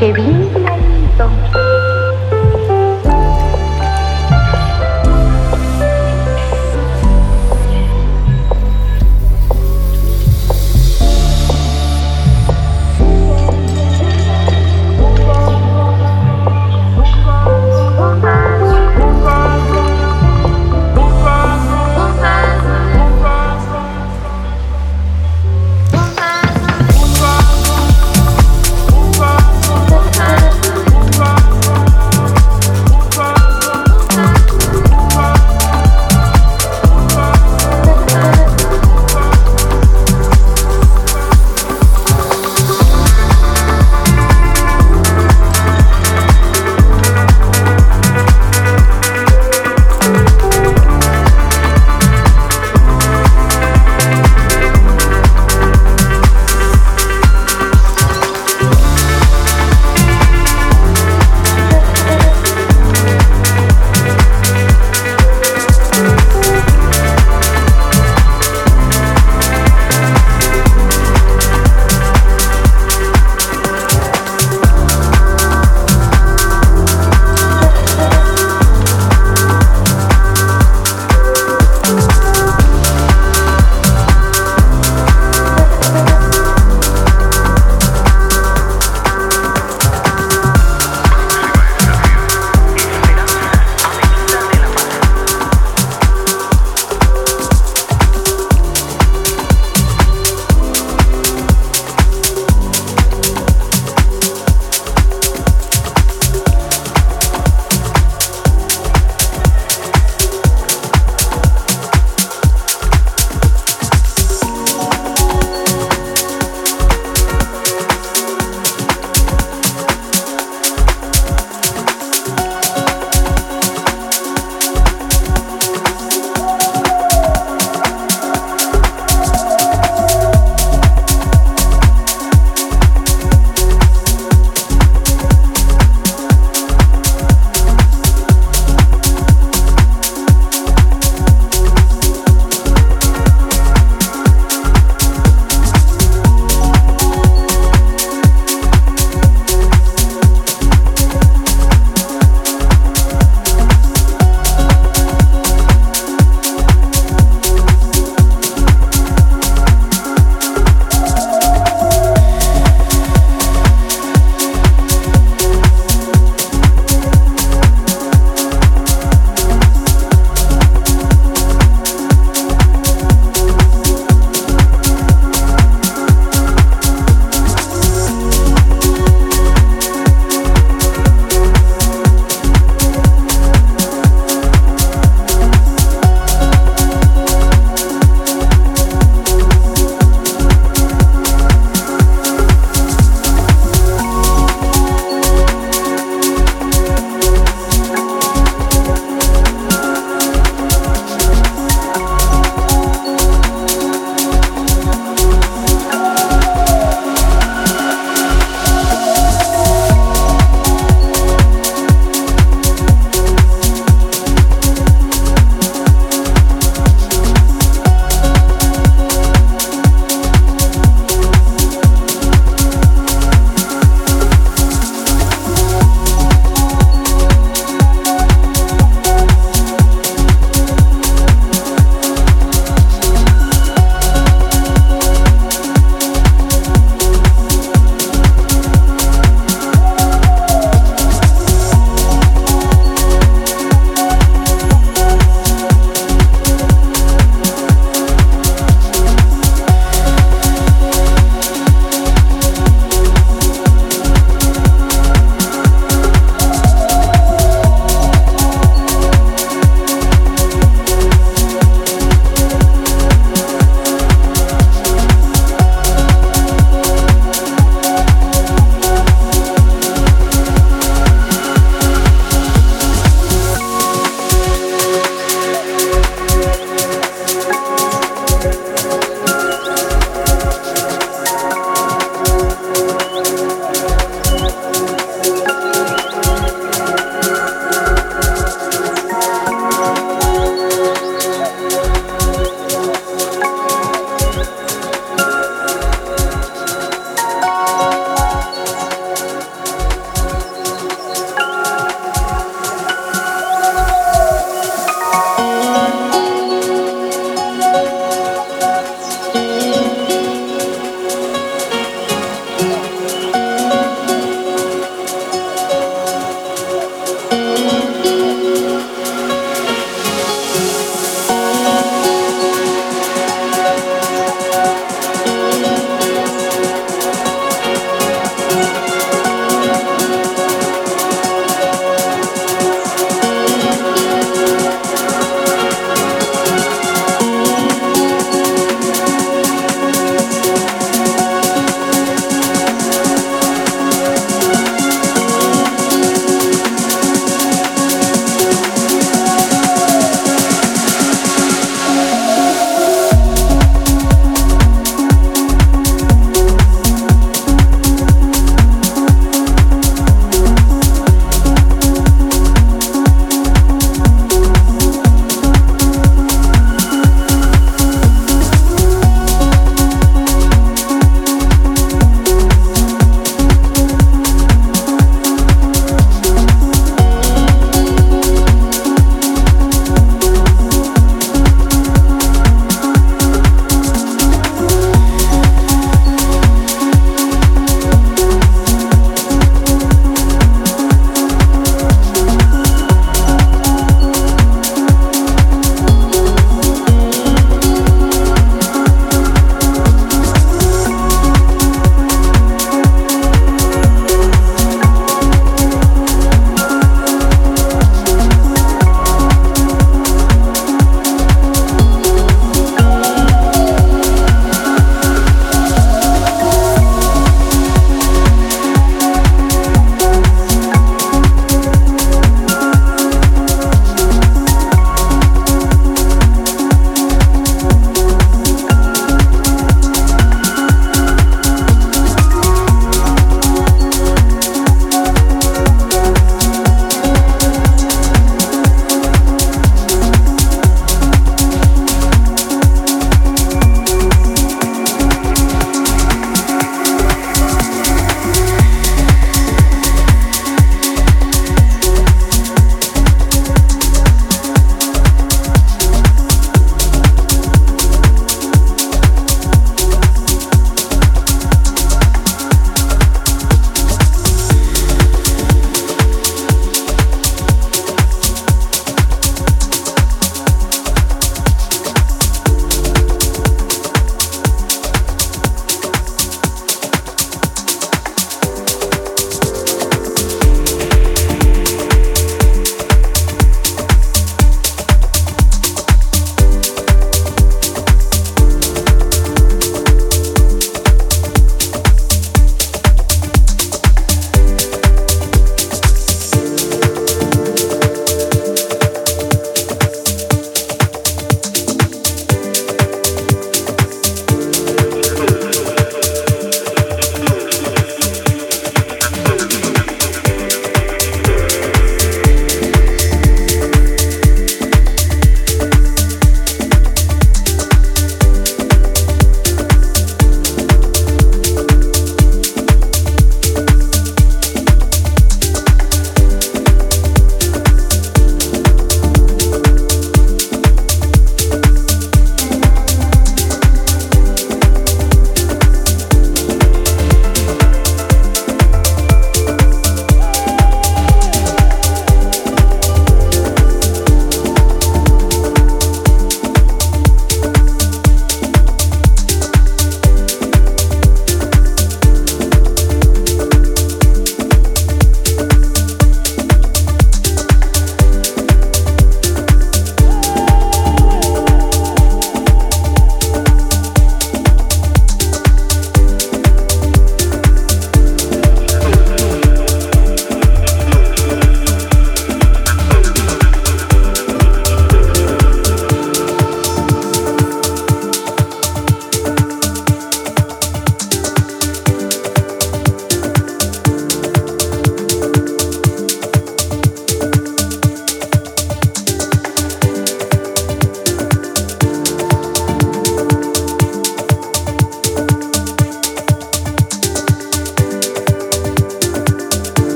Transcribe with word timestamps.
Te 0.00 0.14